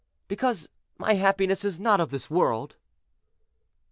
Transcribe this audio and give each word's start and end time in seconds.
"Because 0.27 0.67
my 0.97 1.13
happiness 1.13 1.63
is 1.63 1.79
not 1.79 1.99
of 1.99 2.09
this 2.09 2.27
world." 2.27 2.75